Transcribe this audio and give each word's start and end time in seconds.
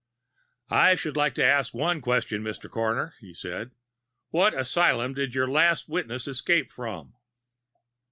"I 0.71 0.95
should 0.95 1.15
like 1.15 1.35
to 1.35 1.45
ask 1.45 1.75
one 1.75 2.01
question, 2.01 2.41
Mr. 2.41 2.67
Coroner," 2.67 3.13
he 3.21 3.35
said. 3.35 3.69
"What 4.31 4.57
asylum 4.57 5.13
did 5.13 5.29
this 5.29 5.35
yer 5.35 5.45
last 5.45 5.87
witness 5.87 6.27
escape 6.27 6.71
from?" 6.71 7.13